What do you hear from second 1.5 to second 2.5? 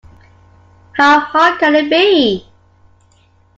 can it be?